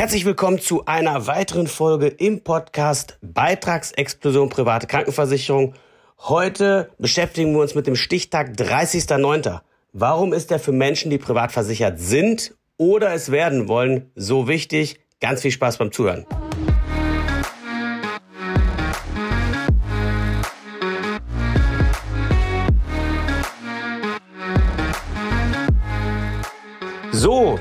Herzlich 0.00 0.24
willkommen 0.24 0.58
zu 0.58 0.86
einer 0.86 1.26
weiteren 1.26 1.66
Folge 1.66 2.06
im 2.06 2.42
Podcast 2.42 3.18
Beitragsexplosion 3.20 4.48
private 4.48 4.86
Krankenversicherung. 4.86 5.74
Heute 6.20 6.88
beschäftigen 6.96 7.52
wir 7.52 7.60
uns 7.60 7.74
mit 7.74 7.86
dem 7.86 7.96
Stichtag 7.96 8.52
30.09. 8.52 9.60
Warum 9.92 10.32
ist 10.32 10.50
der 10.50 10.58
für 10.58 10.72
Menschen, 10.72 11.10
die 11.10 11.18
privat 11.18 11.52
versichert 11.52 12.00
sind 12.00 12.54
oder 12.78 13.12
es 13.12 13.30
werden 13.30 13.68
wollen, 13.68 14.10
so 14.14 14.48
wichtig? 14.48 15.00
Ganz 15.20 15.42
viel 15.42 15.50
Spaß 15.50 15.76
beim 15.76 15.92
Zuhören. 15.92 16.24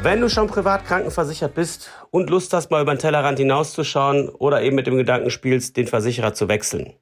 Wenn 0.01 0.21
du 0.21 0.29
schon 0.29 0.47
privat 0.47 0.85
krankenversichert 0.85 1.53
bist 1.55 1.91
und 2.09 2.29
Lust 2.29 2.53
hast, 2.53 2.71
mal 2.71 2.81
über 2.81 2.95
den 2.95 2.99
Tellerrand 2.99 3.37
hinauszuschauen 3.37 4.29
oder 4.29 4.61
eben 4.61 4.75
mit 4.75 4.87
dem 4.87 4.95
Gedanken 4.95 5.29
spielst, 5.29 5.75
den 5.75 5.87
Versicherer 5.87 6.33
zu 6.33 6.47
wechseln. 6.47 6.93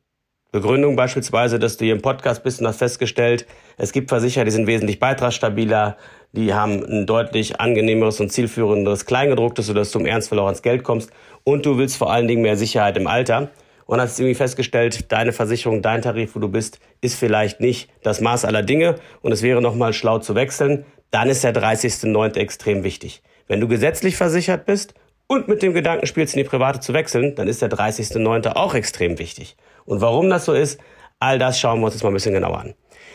Begründung 0.51 0.95
beispielsweise, 0.95 1.59
dass 1.59 1.77
du 1.77 1.85
hier 1.85 1.93
im 1.93 2.01
Podcast 2.01 2.43
bist 2.43 2.59
und 2.59 2.67
hast 2.67 2.77
festgestellt, 2.77 3.45
es 3.77 3.91
gibt 3.91 4.09
Versicherer, 4.09 4.45
die 4.45 4.51
sind 4.51 4.65
wesentlich 4.65 4.99
beitragsstabiler, 4.99 5.97
die 6.31 6.53
haben 6.55 6.83
ein 6.83 7.05
deutlich 7.05 7.59
angenehmeres 7.59 8.19
und 8.19 8.31
zielführenderes 8.31 9.05
Kleingedrucktes, 9.05 9.67
sodass 9.67 9.91
du 9.91 9.99
im 9.99 10.07
Ernstfall 10.07 10.39
auch 10.39 10.45
ans 10.45 10.63
Geld 10.63 10.83
kommst 10.83 11.11
und 11.43 11.65
du 11.67 11.77
willst 11.77 11.97
vor 11.97 12.11
allen 12.11 12.27
Dingen 12.27 12.41
mehr 12.41 12.57
Sicherheit 12.57 12.97
im 12.97 13.05
Alter. 13.05 13.51
Und 13.85 14.01
hast 14.01 14.19
irgendwie 14.19 14.35
festgestellt, 14.35 15.13
deine 15.13 15.31
Versicherung, 15.31 15.81
dein 15.81 16.01
Tarif, 16.01 16.35
wo 16.35 16.39
du 16.39 16.49
bist, 16.49 16.79
ist 16.99 17.17
vielleicht 17.17 17.61
nicht 17.61 17.89
das 18.03 18.19
Maß 18.19 18.43
aller 18.43 18.61
Dinge. 18.61 18.95
Und 19.21 19.31
es 19.31 19.43
wäre 19.43 19.61
nochmal 19.61 19.93
schlau 19.93 20.19
zu 20.19 20.35
wechseln, 20.35 20.83
dann 21.11 21.29
ist 21.29 21.43
der 21.43 21.53
30.09. 21.53 22.37
extrem 22.37 22.83
wichtig. 22.83 23.21
Wenn 23.47 23.61
du 23.61 23.67
gesetzlich 23.67 24.17
versichert 24.17 24.65
bist 24.65 24.93
und 25.27 25.47
mit 25.47 25.61
dem 25.61 25.73
Gedanken 25.73 26.05
spielst, 26.05 26.35
in 26.35 26.43
die 26.43 26.49
private 26.49 26.79
zu 26.79 26.93
wechseln, 26.93 27.35
dann 27.35 27.47
ist 27.47 27.61
der 27.61 27.69
30.09. 27.69 28.55
auch 28.55 28.73
extrem 28.73 29.19
wichtig. 29.19 29.55
Und 29.85 30.01
warum 30.01 30.29
das 30.29 30.45
so 30.45 30.53
ist, 30.53 30.79
all 31.19 31.39
das 31.39 31.59
schauen 31.59 31.79
wir 31.79 31.85
uns 31.85 31.95
jetzt 31.95 32.03
mal 32.03 32.09
ein 32.09 32.13
bisschen 32.13 32.33
genauer 32.33 32.59
an. 32.59 32.73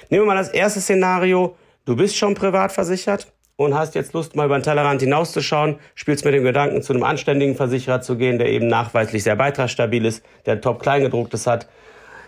Nehmen 0.09 0.25
wir 0.25 0.35
mal 0.35 0.37
das 0.37 0.48
erste 0.48 0.81
Szenario. 0.81 1.57
Du 1.85 1.97
bist 1.97 2.17
schon 2.17 2.35
privat 2.35 2.73
versichert 2.73 3.33
und 3.57 3.75
hast 3.75 3.95
jetzt 3.95 4.15
Lust, 4.15 4.35
mal 4.37 4.47
über 4.47 4.59
den 4.59 4.63
Tellerrand 4.63 5.01
hinauszuschauen, 5.01 5.77
spielst 5.95 6.25
mit 6.25 6.35
dem 6.35 6.45
Gedanken, 6.45 6.83
zu 6.83 6.93
einem 6.93 7.03
anständigen 7.03 7.55
Versicherer 7.55 8.01
zu 8.01 8.17
gehen, 8.17 8.39
der 8.39 8.48
eben 8.48 8.69
nachweislich 8.69 9.23
sehr 9.23 9.37
beitragsstabil 9.37 10.05
ist, 10.07 10.25
der 10.47 10.61
top 10.61 10.83
Kleingedrucktes 10.83 11.47
hat, 11.47 11.69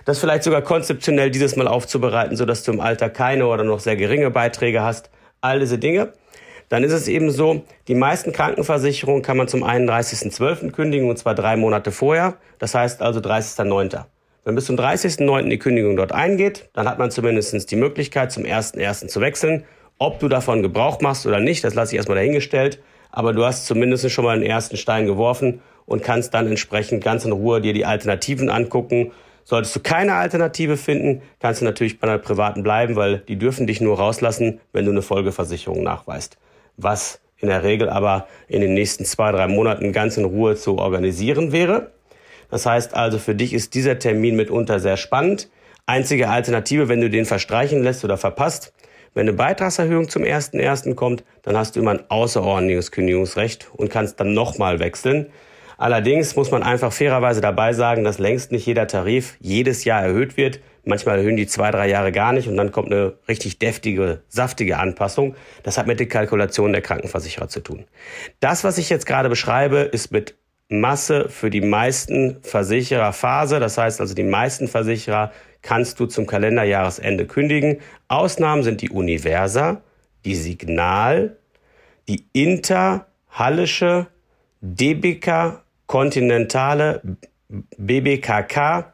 das 0.04 0.18
vielleicht 0.18 0.44
sogar 0.44 0.60
konzeptionell 0.62 1.30
dieses 1.30 1.56
Mal 1.56 1.66
aufzubereiten, 1.66 2.36
sodass 2.36 2.62
du 2.62 2.72
im 2.72 2.80
Alter 2.80 3.08
keine 3.08 3.46
oder 3.46 3.64
noch 3.64 3.80
sehr 3.80 3.96
geringe 3.96 4.30
Beiträge 4.30 4.82
hast 4.82 5.10
all 5.44 5.60
diese 5.60 5.78
Dinge. 5.78 6.12
Dann 6.68 6.82
ist 6.82 6.92
es 6.92 7.06
eben 7.06 7.30
so, 7.30 7.62
die 7.88 7.94
meisten 7.94 8.32
Krankenversicherungen 8.32 9.22
kann 9.22 9.36
man 9.36 9.48
zum 9.48 9.62
31.12. 9.62 10.72
kündigen 10.72 11.08
und 11.08 11.18
zwar 11.18 11.34
drei 11.34 11.56
Monate 11.56 11.92
vorher. 11.92 12.34
Das 12.58 12.74
heißt 12.74 13.02
also 13.02 13.20
30.09. 13.20 14.04
Wenn 14.44 14.54
bis 14.54 14.66
zum 14.66 14.76
30.09. 14.76 15.48
die 15.48 15.58
Kündigung 15.58 15.96
dort 15.96 16.12
eingeht, 16.12 16.68
dann 16.72 16.88
hat 16.88 16.98
man 16.98 17.10
zumindest 17.10 17.70
die 17.70 17.76
Möglichkeit, 17.76 18.32
zum 18.32 18.44
1.1. 18.44 19.08
zu 19.08 19.20
wechseln. 19.20 19.64
Ob 19.98 20.18
du 20.18 20.28
davon 20.28 20.62
Gebrauch 20.62 21.00
machst 21.00 21.26
oder 21.26 21.40
nicht, 21.40 21.62
das 21.64 21.74
lasse 21.74 21.94
ich 21.94 21.96
erstmal 21.98 22.16
dahingestellt. 22.16 22.80
Aber 23.10 23.32
du 23.32 23.44
hast 23.44 23.66
zumindest 23.66 24.10
schon 24.10 24.24
mal 24.24 24.38
den 24.38 24.48
ersten 24.48 24.76
Stein 24.76 25.06
geworfen 25.06 25.60
und 25.86 26.02
kannst 26.02 26.34
dann 26.34 26.46
entsprechend 26.46 27.04
ganz 27.04 27.24
in 27.24 27.32
Ruhe 27.32 27.60
dir 27.60 27.72
die 27.72 27.86
Alternativen 27.86 28.48
angucken 28.48 29.12
Solltest 29.44 29.76
du 29.76 29.80
keine 29.80 30.14
Alternative 30.14 30.76
finden, 30.76 31.22
kannst 31.38 31.60
du 31.60 31.64
natürlich 31.64 32.00
bei 32.00 32.08
einer 32.08 32.18
privaten 32.18 32.62
bleiben, 32.62 32.96
weil 32.96 33.18
die 33.18 33.36
dürfen 33.36 33.66
dich 33.66 33.80
nur 33.80 33.98
rauslassen, 33.98 34.60
wenn 34.72 34.86
du 34.86 34.90
eine 34.90 35.02
Folgeversicherung 35.02 35.82
nachweist. 35.82 36.38
Was 36.76 37.20
in 37.38 37.48
der 37.48 37.62
Regel 37.62 37.90
aber 37.90 38.26
in 38.48 38.62
den 38.62 38.72
nächsten 38.72 39.04
zwei, 39.04 39.30
drei 39.30 39.46
Monaten 39.46 39.92
ganz 39.92 40.16
in 40.16 40.24
Ruhe 40.24 40.56
zu 40.56 40.78
organisieren 40.78 41.52
wäre. 41.52 41.90
Das 42.50 42.64
heißt 42.64 42.94
also, 42.94 43.18
für 43.18 43.34
dich 43.34 43.52
ist 43.52 43.74
dieser 43.74 43.98
Termin 43.98 44.36
mitunter 44.36 44.80
sehr 44.80 44.96
spannend. 44.96 45.50
Einzige 45.86 46.30
Alternative, 46.30 46.88
wenn 46.88 47.02
du 47.02 47.10
den 47.10 47.26
verstreichen 47.26 47.82
lässt 47.82 48.04
oder 48.04 48.16
verpasst, 48.16 48.72
wenn 49.12 49.28
eine 49.28 49.36
Beitragserhöhung 49.36 50.08
zum 50.08 50.22
1.1. 50.22 50.94
kommt, 50.94 51.22
dann 51.42 51.56
hast 51.56 51.76
du 51.76 51.80
immer 51.80 51.92
ein 51.92 52.08
außerordentliches 52.08 52.90
Kündigungsrecht 52.90 53.68
und 53.72 53.90
kannst 53.90 54.18
dann 54.18 54.32
nochmal 54.34 54.80
wechseln. 54.80 55.26
Allerdings 55.76 56.36
muss 56.36 56.50
man 56.50 56.62
einfach 56.62 56.92
fairerweise 56.92 57.40
dabei 57.40 57.72
sagen, 57.72 58.04
dass 58.04 58.18
längst 58.18 58.52
nicht 58.52 58.66
jeder 58.66 58.86
Tarif 58.86 59.36
jedes 59.40 59.84
Jahr 59.84 60.02
erhöht 60.02 60.36
wird. 60.36 60.60
Manchmal 60.84 61.18
erhöhen 61.18 61.36
die 61.36 61.46
zwei, 61.46 61.70
drei 61.70 61.88
Jahre 61.88 62.12
gar 62.12 62.32
nicht 62.32 62.48
und 62.48 62.56
dann 62.56 62.70
kommt 62.70 62.92
eine 62.92 63.14
richtig 63.26 63.58
deftige, 63.58 64.20
saftige 64.28 64.78
Anpassung. 64.78 65.34
Das 65.62 65.78
hat 65.78 65.86
mit 65.86 65.98
den 65.98 66.08
Kalkulationen 66.08 66.72
der 66.72 66.82
Krankenversicherer 66.82 67.48
zu 67.48 67.60
tun. 67.60 67.84
Das, 68.40 68.64
was 68.64 68.78
ich 68.78 68.90
jetzt 68.90 69.06
gerade 69.06 69.28
beschreibe, 69.28 69.78
ist 69.78 70.12
mit 70.12 70.34
Masse 70.68 71.28
für 71.28 71.50
die 71.50 71.60
meisten 71.60 72.38
Versicherer 72.42 73.12
Phase. 73.12 73.60
Das 73.60 73.78
heißt 73.78 74.00
also, 74.00 74.14
die 74.14 74.22
meisten 74.22 74.68
Versicherer 74.68 75.32
kannst 75.62 75.98
du 76.00 76.06
zum 76.06 76.26
Kalenderjahresende 76.26 77.26
kündigen. 77.26 77.80
Ausnahmen 78.08 78.62
sind 78.62 78.82
die 78.82 78.90
Universa, 78.90 79.80
die 80.24 80.34
Signal, 80.34 81.36
die 82.08 82.26
Inter, 82.32 83.06
Hallische, 83.30 84.06
DBK 84.60 85.63
Continentale, 85.86 87.02
BBKK, 87.48 88.92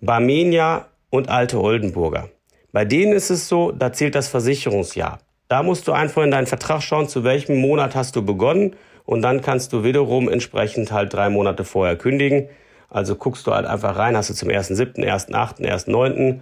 Barmenia 0.00 0.86
und 1.10 1.28
Alte 1.28 1.60
Oldenburger. 1.60 2.28
Bei 2.72 2.84
denen 2.84 3.12
ist 3.12 3.30
es 3.30 3.48
so, 3.48 3.72
da 3.72 3.92
zählt 3.92 4.14
das 4.14 4.28
Versicherungsjahr. 4.28 5.20
Da 5.48 5.62
musst 5.62 5.88
du 5.88 5.92
einfach 5.92 6.22
in 6.22 6.30
deinen 6.30 6.46
Vertrag 6.46 6.82
schauen, 6.82 7.08
zu 7.08 7.24
welchem 7.24 7.56
Monat 7.56 7.94
hast 7.94 8.14
du 8.16 8.24
begonnen 8.24 8.76
und 9.04 9.22
dann 9.22 9.40
kannst 9.40 9.72
du 9.72 9.84
wiederum 9.84 10.28
entsprechend 10.28 10.92
halt 10.92 11.14
drei 11.14 11.30
Monate 11.30 11.64
vorher 11.64 11.96
kündigen. 11.96 12.48
Also 12.90 13.16
guckst 13.16 13.46
du 13.46 13.54
halt 13.54 13.66
einfach 13.66 13.96
rein, 13.96 14.16
hast 14.16 14.30
du 14.30 14.34
zum 14.34 14.50
1.7., 14.50 14.96
1.8., 14.98 15.60
1.9. 15.60 16.40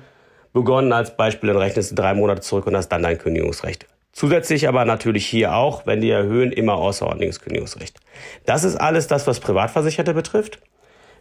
begonnen 0.52 0.92
als 0.92 1.16
Beispiel, 1.16 1.48
dann 1.48 1.58
rechnest 1.58 1.92
du 1.92 1.94
drei 1.94 2.14
Monate 2.14 2.40
zurück 2.40 2.66
und 2.66 2.76
hast 2.76 2.88
dann 2.88 3.02
dein 3.02 3.18
Kündigungsrecht. 3.18 3.86
Zusätzlich 4.16 4.66
aber 4.66 4.86
natürlich 4.86 5.26
hier 5.26 5.54
auch, 5.54 5.84
wenn 5.84 6.00
die 6.00 6.08
erhöhen, 6.08 6.50
immer 6.50 6.76
außerordentliches 6.76 7.40
Kündigungsrecht. 7.40 7.98
Das 8.46 8.64
ist 8.64 8.76
alles 8.76 9.08
das, 9.08 9.26
was 9.26 9.40
Privatversicherte 9.40 10.14
betrifft. 10.14 10.58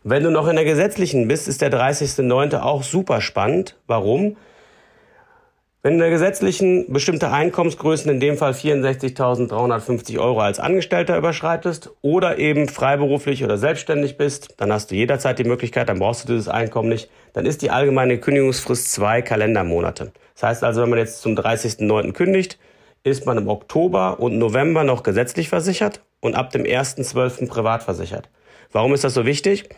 Wenn 0.05 0.23
du 0.23 0.31
noch 0.31 0.47
in 0.47 0.55
der 0.55 0.63
gesetzlichen 0.63 1.27
bist, 1.27 1.49
ist 1.49 1.61
der 1.61 1.69
30.09. 1.73 2.57
auch 2.61 2.83
super 2.83 3.19
spannend. 3.19 3.75
Warum? 3.85 4.37
Wenn 5.83 5.95
in 5.95 5.99
der 5.99 6.09
gesetzlichen 6.09 6.93
bestimmte 6.93 7.33
Einkommensgrößen, 7.33 8.09
in 8.09 8.21
dem 8.21 8.37
Fall 8.37 8.53
64.350 8.53 10.17
Euro 10.17 10.39
als 10.39 10.61
Angestellter 10.61 11.17
überschreitest 11.17 11.91
oder 12.01 12.37
eben 12.37 12.69
freiberuflich 12.69 13.43
oder 13.43 13.57
selbstständig 13.57 14.15
bist, 14.15 14.53
dann 14.55 14.71
hast 14.71 14.91
du 14.91 14.95
jederzeit 14.95 15.37
die 15.37 15.43
Möglichkeit, 15.43 15.89
dann 15.89 15.99
brauchst 15.99 16.23
du 16.23 16.31
dieses 16.31 16.47
Einkommen 16.47 16.87
nicht, 16.87 17.09
dann 17.33 17.45
ist 17.45 17.61
die 17.61 17.71
allgemeine 17.71 18.19
Kündigungsfrist 18.19 18.93
zwei 18.93 19.21
Kalendermonate. 19.21 20.13
Das 20.35 20.43
heißt 20.43 20.63
also, 20.63 20.81
wenn 20.81 20.89
man 20.89 20.99
jetzt 20.99 21.21
zum 21.21 21.35
30.09. 21.35 22.13
kündigt, 22.13 22.57
ist 23.05 23.27
man 23.27 23.37
im 23.37 23.47
Oktober 23.47 24.19
und 24.19 24.39
November 24.39 24.83
noch 24.83 25.03
gesetzlich 25.03 25.47
versichert 25.47 26.01
und 26.21 26.33
ab 26.33 26.49
dem 26.49 26.63
1.12. 26.63 27.47
privat 27.47 27.83
versichert. 27.83 28.29
Warum 28.71 28.95
ist 28.95 29.03
das 29.03 29.13
so 29.13 29.27
wichtig? 29.27 29.69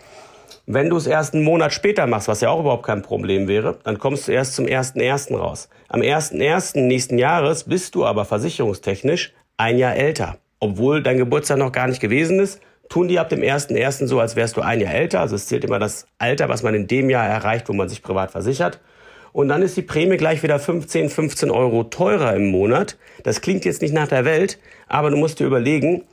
Wenn 0.66 0.90
du 0.90 0.96
es 0.96 1.08
erst 1.08 1.34
einen 1.34 1.44
Monat 1.44 1.74
später 1.74 2.08
machst, 2.08 2.30
was 2.30 2.40
ja 2.40 2.50
auch 2.50 2.62
überhaupt 2.62 2.86
kein 2.86 3.02
Problem 3.02 3.50
wäre, 3.50 3.80
dann 3.84 4.00
kommst 4.00 4.28
du 4.28 4.32
erst 4.32 4.56
zum 4.56 4.66
1.1. 4.66 5.36
raus. 5.36 5.68
Am 5.90 6.00
1.1. 6.00 6.80
nächsten 6.80 7.18
Jahres 7.18 7.66
bist 7.66 7.96
du 7.96 8.06
aber 8.06 8.24
versicherungstechnisch 8.24 9.34
ein 9.58 9.78
Jahr 9.78 9.96
älter. 9.96 10.38
Obwohl 10.62 11.04
dein 11.04 11.18
Geburtstag 11.18 11.58
noch 11.58 11.74
gar 11.74 11.88
nicht 11.88 12.00
gewesen 12.00 12.40
ist, 12.40 12.62
tun 12.88 13.10
die 13.10 13.20
ab 13.20 13.28
dem 13.28 13.42
1.1. 13.42 14.08
so, 14.08 14.22
als 14.22 14.38
wärst 14.38 14.56
du 14.56 14.62
ein 14.62 14.80
Jahr 14.80 14.94
älter. 14.94 15.20
Also 15.20 15.36
es 15.36 15.48
zählt 15.48 15.66
immer 15.66 15.80
das 15.80 16.08
Alter, 16.18 16.48
was 16.48 16.64
man 16.64 16.74
in 16.76 16.88
dem 16.88 17.10
Jahr 17.10 17.28
erreicht, 17.28 17.68
wo 17.68 17.74
man 17.74 17.90
sich 17.90 18.02
privat 18.02 18.32
versichert. 18.32 18.80
Und 19.32 19.50
dann 19.50 19.62
ist 19.62 19.78
die 19.78 19.82
Prämie 19.82 20.18
gleich 20.18 20.44
wieder 20.44 20.60
15, 20.60 21.10
15 21.10 21.52
Euro 21.52 21.84
teurer 21.84 22.36
im 22.36 22.48
Monat. 22.48 22.98
Das 23.24 23.42
klingt 23.42 23.66
jetzt 23.66 23.82
nicht 23.82 23.94
nach 23.94 24.08
der 24.08 24.26
Welt, 24.26 24.60
aber 24.88 25.10
du 25.10 25.18
musst 25.18 25.40
dir 25.40 25.48
überlegen, 25.48 26.04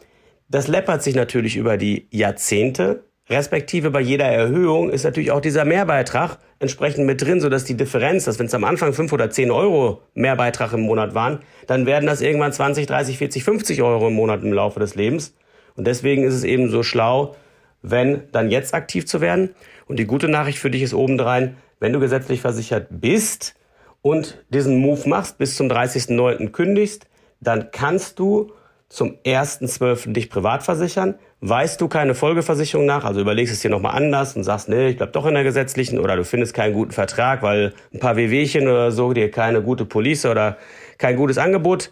das 0.49 0.69
läppert 0.69 1.03
sich 1.03 1.15
natürlich 1.15 1.57
über 1.57 1.77
die 1.77 2.07
Jahrzehnte. 2.11 3.05
Respektive 3.31 3.91
bei 3.91 4.01
jeder 4.01 4.27
Erhöhung 4.27 4.91
ist 4.91 5.05
natürlich 5.05 5.31
auch 5.31 5.41
dieser 5.41 5.65
Mehrbeitrag 5.65 6.39
entsprechend 6.59 7.07
mit 7.07 7.23
drin, 7.23 7.41
sodass 7.41 7.65
die 7.65 7.77
Differenz, 7.77 8.25
dass 8.25 8.39
wenn 8.39 8.47
es 8.47 8.55
am 8.55 8.65
Anfang 8.65 8.93
5 8.93 9.13
oder 9.13 9.31
10 9.31 9.51
Euro 9.51 10.03
Mehrbeitrag 10.13 10.75
im 10.75 10.83
Monat 10.83 11.15
waren, 11.15 11.41
dann 11.67 11.87
werden 11.87 12.07
das 12.07 12.21
irgendwann 12.21 12.53
20, 12.53 12.87
30, 12.87 13.17
40, 13.17 13.45
50 13.45 13.83
Euro 13.83 14.09
im 14.09 14.15
Monat 14.15 14.43
im 14.43 14.53
Laufe 14.53 14.79
des 14.79 14.95
Lebens. 14.95 15.35
Und 15.75 15.87
deswegen 15.87 16.25
ist 16.25 16.35
es 16.35 16.45
eben 16.45 16.69
so 16.69 16.83
schlau, 16.83 17.35
wenn 17.81 18.23
dann 18.33 18.51
jetzt 18.51 18.75
aktiv 18.75 19.07
zu 19.07 19.21
werden. 19.21 19.55
Und 19.87 19.99
die 19.99 20.07
gute 20.07 20.29
Nachricht 20.29 20.59
für 20.59 20.71
dich 20.71 20.83
ist 20.83 20.95
obendrein, 20.95 21.57
wenn 21.85 21.93
du 21.93 22.01
gesetzlich 22.01 22.41
versichert 22.41 22.87
bist 22.89 23.55
und 24.01 24.43
diesen 24.49 24.79
Move 24.79 25.07
machst, 25.07 25.37
bis 25.37 25.55
zum 25.55 25.69
30.09. 25.69 26.49
kündigst, 26.49 27.07
dann 27.41 27.73
kannst 27.73 28.19
du 28.19 28.53
zum 28.89 29.19
1.12. 29.27 30.15
dich 30.15 30.31
privat 30.31 30.63
versichern. 30.63 31.17
Weißt 31.43 31.79
du 31.79 31.89
keine 31.89 32.15
Folgeversicherung 32.15 32.87
nach, 32.87 33.05
also 33.05 33.21
überlegst 33.21 33.53
es 33.53 33.61
dir 33.61 33.69
nochmal 33.69 33.97
anders 33.97 34.35
und 34.35 34.45
sagst, 34.45 34.71
nee, 34.71 34.89
ich 34.89 34.97
bleib 34.97 35.13
doch 35.13 35.27
in 35.27 35.35
der 35.35 35.45
gesetzlichen 35.45 35.99
oder 35.99 36.17
du 36.17 36.25
findest 36.25 36.55
keinen 36.55 36.73
guten 36.73 36.93
Vertrag, 36.93 37.43
weil 37.43 37.75
ein 37.93 38.01
paar 38.01 38.17
WWchen 38.17 38.67
oder 38.67 38.91
so 38.91 39.13
dir 39.13 39.31
keine 39.31 39.61
gute 39.61 39.85
Police 39.85 40.25
oder 40.25 40.57
kein 40.97 41.17
gutes 41.17 41.37
Angebot 41.37 41.91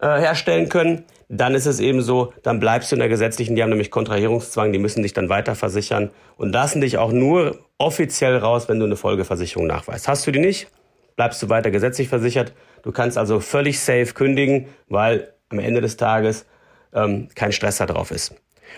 äh, 0.00 0.06
herstellen 0.06 0.70
können, 0.70 1.04
dann 1.28 1.54
ist 1.54 1.66
es 1.66 1.80
eben 1.80 2.02
so, 2.02 2.32
dann 2.42 2.60
bleibst 2.60 2.90
du 2.90 2.96
in 2.96 3.00
der 3.00 3.08
gesetzlichen, 3.08 3.56
die 3.56 3.62
haben 3.62 3.70
nämlich 3.70 3.90
Kontrahierungszwang, 3.90 4.72
die 4.72 4.78
müssen 4.78 5.02
dich 5.02 5.12
dann 5.12 5.28
weiter 5.28 5.54
versichern 5.54 6.10
und 6.36 6.52
lassen 6.52 6.80
dich 6.80 6.98
auch 6.98 7.12
nur 7.12 7.58
offiziell 7.78 8.36
raus, 8.36 8.68
wenn 8.68 8.78
du 8.78 8.86
eine 8.86 8.96
Folgeversicherung 8.96 9.66
nachweist. 9.66 10.08
Hast 10.08 10.26
du 10.26 10.30
die 10.30 10.38
nicht, 10.38 10.68
bleibst 11.16 11.42
du 11.42 11.48
weiter 11.48 11.70
gesetzlich 11.70 12.08
versichert. 12.08 12.52
Du 12.82 12.92
kannst 12.92 13.18
also 13.18 13.40
völlig 13.40 13.80
safe 13.80 14.12
kündigen, 14.14 14.66
weil 14.88 15.32
am 15.48 15.58
Ende 15.58 15.80
des 15.80 15.96
Tages 15.96 16.46
ähm, 16.92 17.28
kein 17.34 17.52
Stress 17.52 17.78
da 17.78 17.86
drauf 17.86 18.10
ist. 18.10 18.34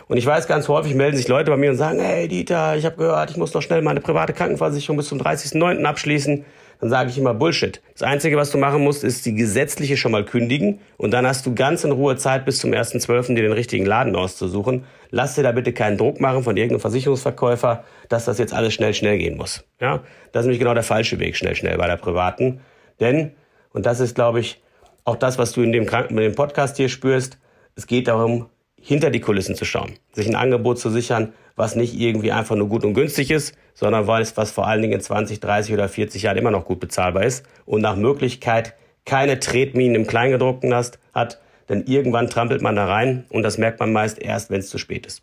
Und 0.08 0.18
ich 0.18 0.26
weiß, 0.26 0.46
ganz 0.46 0.68
häufig 0.68 0.94
melden 0.94 1.16
sich 1.16 1.28
Leute 1.28 1.50
bei 1.50 1.56
mir 1.56 1.70
und 1.70 1.76
sagen, 1.76 2.00
hey 2.00 2.28
Dieter, 2.28 2.76
ich 2.76 2.84
habe 2.84 2.96
gehört, 2.96 3.30
ich 3.30 3.36
muss 3.36 3.52
doch 3.52 3.62
schnell 3.62 3.82
meine 3.82 4.00
private 4.00 4.32
Krankenversicherung 4.32 4.96
bis 4.96 5.08
zum 5.08 5.20
30.09. 5.20 5.84
abschließen. 5.84 6.44
Dann 6.80 6.90
sage 6.90 7.10
ich 7.10 7.18
immer 7.18 7.34
Bullshit. 7.34 7.80
Das 7.92 8.02
Einzige, 8.02 8.36
was 8.36 8.50
du 8.50 8.58
machen 8.58 8.82
musst, 8.82 9.04
ist 9.04 9.24
die 9.24 9.34
gesetzliche 9.34 9.96
schon 9.96 10.12
mal 10.12 10.24
kündigen 10.24 10.80
und 10.98 11.12
dann 11.12 11.26
hast 11.26 11.46
du 11.46 11.54
ganz 11.54 11.84
in 11.84 11.92
Ruhe 11.92 12.16
Zeit 12.16 12.44
bis 12.44 12.58
zum 12.58 12.72
1.12. 12.72 13.34
dir 13.34 13.42
den 13.42 13.52
richtigen 13.52 13.86
Laden 13.86 14.14
auszusuchen. 14.14 14.84
Lass 15.10 15.34
dir 15.34 15.42
da 15.42 15.52
bitte 15.52 15.72
keinen 15.72 15.96
Druck 15.96 16.20
machen 16.20 16.42
von 16.42 16.56
irgendeinem 16.56 16.80
Versicherungsverkäufer, 16.80 17.84
dass 18.08 18.26
das 18.26 18.38
jetzt 18.38 18.52
alles 18.52 18.74
schnell, 18.74 18.92
schnell 18.92 19.18
gehen 19.18 19.36
muss. 19.36 19.64
Ja, 19.80 20.02
Das 20.32 20.40
ist 20.40 20.46
nämlich 20.46 20.58
genau 20.58 20.74
der 20.74 20.82
falsche 20.82 21.18
Weg, 21.18 21.36
schnell, 21.36 21.54
schnell 21.54 21.78
bei 21.78 21.86
der 21.86 21.96
privaten. 21.96 22.60
Denn, 23.00 23.32
und 23.72 23.86
das 23.86 24.00
ist, 24.00 24.14
glaube 24.14 24.40
ich, 24.40 24.62
auch 25.04 25.16
das, 25.16 25.38
was 25.38 25.52
du 25.52 25.62
in 25.62 25.72
dem, 25.72 25.86
Kranken 25.86 26.18
in 26.18 26.24
dem 26.24 26.34
Podcast 26.34 26.76
hier 26.76 26.88
spürst, 26.88 27.38
es 27.76 27.86
geht 27.86 28.08
darum, 28.08 28.46
hinter 28.80 29.10
die 29.10 29.20
Kulissen 29.20 29.54
zu 29.54 29.64
schauen, 29.64 29.94
sich 30.12 30.28
ein 30.28 30.36
Angebot 30.36 30.78
zu 30.78 30.90
sichern, 30.90 31.32
was 31.56 31.74
nicht 31.74 31.98
irgendwie 31.98 32.32
einfach 32.32 32.56
nur 32.56 32.68
gut 32.68 32.84
und 32.84 32.94
günstig 32.94 33.30
ist, 33.30 33.56
sondern 33.74 34.06
was, 34.06 34.36
was 34.36 34.50
vor 34.50 34.66
allen 34.66 34.82
Dingen 34.82 34.94
in 34.94 35.00
20, 35.00 35.40
30 35.40 35.74
oder 35.74 35.88
40 35.88 36.22
Jahren 36.22 36.36
immer 36.36 36.50
noch 36.50 36.64
gut 36.64 36.80
bezahlbar 36.80 37.24
ist 37.24 37.44
und 37.64 37.80
nach 37.80 37.96
Möglichkeit 37.96 38.74
keine 39.04 39.40
Tretminen 39.40 39.94
im 39.94 40.06
Kleingedruckten 40.06 40.74
hat, 40.74 41.40
denn 41.68 41.84
irgendwann 41.86 42.28
trampelt 42.28 42.62
man 42.62 42.76
da 42.76 42.86
rein 42.86 43.24
und 43.30 43.42
das 43.42 43.58
merkt 43.58 43.80
man 43.80 43.92
meist 43.92 44.18
erst, 44.18 44.50
wenn 44.50 44.60
es 44.60 44.68
zu 44.68 44.78
spät 44.78 45.06
ist. 45.06 45.22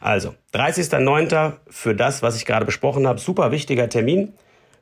Also, 0.00 0.34
30.09. 0.54 1.54
für 1.68 1.94
das, 1.94 2.22
was 2.22 2.36
ich 2.36 2.44
gerade 2.44 2.66
besprochen 2.66 3.06
habe, 3.06 3.18
super 3.18 3.50
wichtiger 3.50 3.88
Termin. 3.88 4.34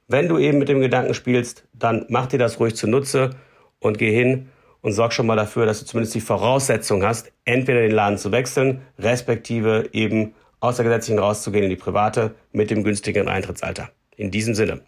Wenn 0.06 0.28
du 0.28 0.38
eben 0.38 0.58
mit 0.58 0.68
dem 0.68 0.80
Gedanken 0.80 1.14
spielst, 1.14 1.64
dann 1.72 2.06
mach 2.08 2.26
dir 2.26 2.38
das 2.38 2.58
ruhig 2.58 2.74
zunutze 2.74 3.30
und 3.78 3.98
geh 3.98 4.12
hin 4.12 4.48
und 4.82 4.92
sorg 4.92 5.12
schon 5.12 5.26
mal 5.26 5.36
dafür, 5.36 5.66
dass 5.66 5.80
du 5.80 5.86
zumindest 5.86 6.14
die 6.14 6.20
Voraussetzung 6.20 7.04
hast, 7.04 7.32
entweder 7.44 7.80
den 7.80 7.92
Laden 7.92 8.18
zu 8.18 8.32
wechseln, 8.32 8.82
respektive 8.98 9.88
eben 9.92 10.34
aus 10.60 10.76
der 10.76 10.84
gesetzlichen 10.84 11.18
rauszugehen 11.18 11.64
in 11.64 11.70
die 11.70 11.76
private 11.76 12.34
mit 12.52 12.70
dem 12.70 12.84
günstigeren 12.84 13.28
Eintrittsalter. 13.28 13.90
In 14.16 14.30
diesem 14.30 14.54
Sinne. 14.54 14.80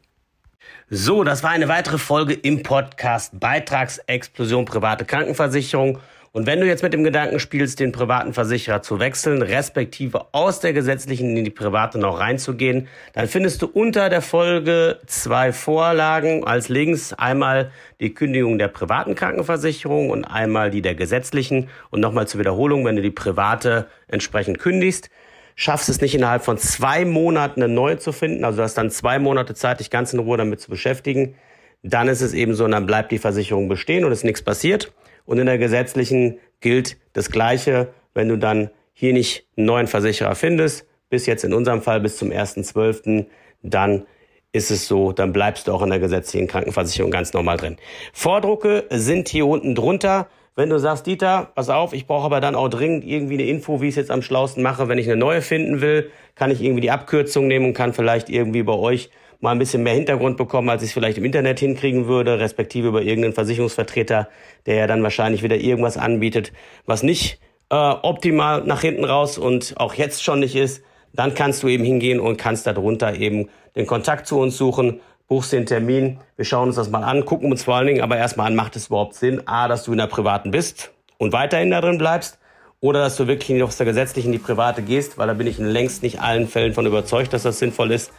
So, 0.89 1.23
das 1.25 1.43
war 1.43 1.51
eine 1.51 1.69
weitere 1.69 1.99
Folge 1.99 2.35
im 2.35 2.63
Podcast 2.63 3.39
Beitragsexplosion 3.39 4.65
private 4.65 5.05
Krankenversicherung. 5.05 5.99
Und 6.33 6.47
wenn 6.47 6.61
du 6.61 6.67
jetzt 6.67 6.85
mit 6.85 6.93
dem 6.93 7.03
Gedanken 7.03 7.41
spielst, 7.41 7.81
den 7.81 7.91
privaten 7.91 8.33
Versicherer 8.33 8.83
zu 8.83 9.01
wechseln, 9.01 9.43
respektive 9.43 10.27
aus 10.33 10.61
der 10.61 10.73
gesetzlichen 10.73 11.37
in 11.37 11.45
die 11.45 11.51
private 11.51 11.99
noch 11.99 12.21
reinzugehen, 12.21 12.87
dann 13.15 13.27
findest 13.27 13.63
du 13.63 13.67
unter 13.67 14.09
der 14.09 14.23
Folge 14.23 15.01
zwei 15.07 15.53
Vorlagen 15.53 16.45
als 16.45 16.69
Links. 16.69 17.13
Einmal 17.13 17.73
die 17.99 18.15
Kündigung 18.15 18.59
der 18.59 18.69
privaten 18.69 19.17
Krankenversicherung 19.17 20.11
und 20.11 20.25
einmal 20.25 20.71
die 20.71 20.83
der 20.83 20.95
gesetzlichen. 20.95 21.69
Und 21.91 21.99
nochmal 21.99 22.29
zur 22.29 22.39
Wiederholung, 22.39 22.85
wenn 22.85 22.95
du 22.95 23.03
die 23.03 23.11
private 23.11 23.89
entsprechend 24.07 24.61
kündigst, 24.61 25.11
schaffst 25.57 25.89
es 25.89 26.01
nicht 26.01 26.15
innerhalb 26.15 26.45
von 26.45 26.59
zwei 26.59 27.05
Monaten 27.05 27.61
eine 27.61 27.73
neue 27.73 27.99
zu 27.99 28.13
finden, 28.13 28.45
also 28.45 28.59
du 28.59 28.63
hast 28.63 28.75
dann 28.75 28.91
zwei 28.91 29.19
Monate 29.19 29.55
Zeit, 29.55 29.81
dich 29.81 29.91
ganz 29.91 30.13
in 30.13 30.21
Ruhe 30.21 30.39
damit 30.39 30.61
zu 30.61 30.71
beschäftigen, 30.71 31.35
dann 31.83 32.07
ist 32.07 32.21
es 32.21 32.35
eben 32.35 32.55
so, 32.55 32.65
und 32.67 32.71
dann 32.71 32.87
bleibt 32.87 33.11
die 33.11 33.19
Versicherung 33.19 33.69
bestehen 33.69 34.05
und 34.05 34.13
ist 34.13 34.25
nichts 34.25 34.43
passiert. 34.43 34.93
Und 35.31 35.39
in 35.39 35.47
der 35.47 35.59
gesetzlichen 35.59 36.41
gilt 36.59 36.97
das 37.13 37.31
Gleiche, 37.31 37.95
wenn 38.15 38.27
du 38.27 38.37
dann 38.37 38.69
hier 38.93 39.13
nicht 39.13 39.47
einen 39.57 39.67
neuen 39.67 39.87
Versicherer 39.87 40.35
findest, 40.35 40.89
bis 41.09 41.27
jetzt 41.27 41.45
in 41.45 41.55
unserem 41.55 41.83
Fall 41.83 42.01
bis 42.01 42.17
zum 42.17 42.31
1.12., 42.31 43.27
dann 43.63 44.07
ist 44.51 44.73
es 44.73 44.89
so, 44.89 45.13
dann 45.13 45.33
bleibst 45.33 45.69
du 45.69 45.73
auch 45.73 45.83
in 45.83 45.91
der 45.91 46.01
gesetzlichen 46.01 46.49
Krankenversicherung 46.49 47.13
ganz 47.13 47.33
normal 47.33 47.59
drin. 47.59 47.77
Vordrucke 48.13 48.87
sind 48.91 49.29
hier 49.29 49.47
unten 49.47 49.77
drunter. 49.77 50.27
Wenn 50.57 50.69
du 50.69 50.81
sagst, 50.81 51.07
Dieter, 51.07 51.53
pass 51.55 51.69
auf, 51.69 51.93
ich 51.93 52.09
brauche 52.09 52.25
aber 52.25 52.41
dann 52.41 52.57
auch 52.57 52.69
dringend 52.69 53.05
irgendwie 53.05 53.35
eine 53.35 53.47
Info, 53.47 53.81
wie 53.81 53.87
ich 53.87 53.93
es 53.93 53.99
jetzt 53.99 54.11
am 54.11 54.23
schlausten 54.23 54.65
mache, 54.65 54.89
wenn 54.89 54.99
ich 54.99 55.07
eine 55.07 55.17
neue 55.17 55.43
finden 55.43 55.81
will, 55.81 56.11
kann 56.35 56.51
ich 56.51 56.61
irgendwie 56.61 56.81
die 56.81 56.91
Abkürzung 56.91 57.47
nehmen 57.47 57.67
und 57.67 57.75
kann 57.75 57.93
vielleicht 57.93 58.31
irgendwie 58.31 58.65
bei 58.65 58.73
euch 58.73 59.11
mal 59.41 59.53
ein 59.53 59.59
bisschen 59.59 59.83
mehr 59.83 59.95
Hintergrund 59.95 60.37
bekommen, 60.37 60.69
als 60.69 60.83
ich 60.83 60.89
es 60.89 60.93
vielleicht 60.95 61.19
im 61.19 61.25
Internet 61.25 61.61
hinkriegen 61.61 62.07
würde, 62.07 62.39
respektive 62.39 62.89
über 62.89 63.03
irgendeinen 63.03 63.35
Versicherungsvertreter, 63.35 64.29
der 64.67 64.75
ja 64.75 64.87
dann 64.87 65.03
wahrscheinlich 65.03 65.43
wieder 65.43 65.57
irgendwas 65.57 65.97
anbietet, 65.97 66.53
was 66.87 67.03
nicht 67.03 67.41
äh, 67.71 67.75
optimal 67.75 68.65
nach 68.65 68.83
hinten 68.83 69.05
raus 69.05 69.39
und 69.39 69.75
auch 69.77 69.95
jetzt 69.95 70.23
schon 70.23 70.41
nicht 70.41 70.57
ist, 70.57 70.83
dann 71.13 71.35
kannst 71.35 71.63
du 71.63 71.69
eben 71.69 71.85
hingehen 71.85 72.21
und 72.21 72.37
kannst 72.37 72.67
darunter 72.67 73.15
eben 73.15 73.49
den 73.77 73.87
Kontakt 73.87 74.27
zu 74.27 74.39
uns 74.39 74.57
suchen, 74.57 75.01
buchst 75.27 75.53
den 75.53 75.67
Termin, 75.67 76.19
wir 76.37 76.45
schauen 76.45 76.69
uns 76.69 76.77
das 76.77 76.91
mal 76.91 77.03
an, 77.03 77.25
gucken 77.25 77.51
uns 77.51 77.65
vor 77.65 77.77
allen 77.77 77.87
Dingen 77.87 78.03
aber 78.03 78.17
erstmal 78.17 78.49
an, 78.49 78.57
macht 78.57 78.77
es 78.77 78.89
überhaupt 78.89 79.15
Sinn, 79.15 79.43
a, 79.47 79.69
dass 79.69 79.85
du 79.85 79.93
in 79.93 79.99
der 79.99 80.07
privaten 80.07 80.51
bist 80.51 80.93
und 81.19 81.33
weiterhin 81.33 81.71
da 81.71 81.81
drin 81.81 81.99
bleibst, 81.99 82.41
oder 82.81 83.01
dass 83.01 83.17
du 83.17 83.27
wirklich 83.27 83.63
aus 83.63 83.77
der 83.77 83.87
gesetzlichen 83.87 84.29
in 84.29 84.33
die 84.33 84.39
private 84.39 84.83
gehst, 84.83 85.19
weil 85.19 85.27
da 85.27 85.35
bin 85.35 85.47
ich 85.47 85.59
in 85.59 85.67
längst 85.67 86.03
nicht 86.03 86.21
allen 86.21 86.49
Fällen 86.49 86.73
von 86.73 86.87
überzeugt, 86.87 87.33
dass 87.33 87.43
das 87.43 87.59
sinnvoll 87.59 87.93
ist. 87.93 88.11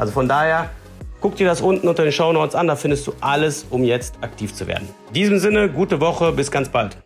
Also 0.00 0.14
von 0.14 0.26
daher, 0.26 0.70
guck 1.20 1.36
dir 1.36 1.46
das 1.46 1.60
unten 1.60 1.86
unter 1.86 2.04
den 2.04 2.12
Show 2.12 2.32
Notes 2.32 2.54
an, 2.54 2.66
da 2.66 2.74
findest 2.74 3.06
du 3.06 3.12
alles, 3.20 3.66
um 3.68 3.84
jetzt 3.84 4.14
aktiv 4.22 4.54
zu 4.54 4.66
werden. 4.66 4.88
In 5.08 5.12
diesem 5.14 5.38
Sinne, 5.38 5.68
gute 5.68 6.00
Woche, 6.00 6.32
bis 6.32 6.50
ganz 6.50 6.70
bald. 6.70 6.96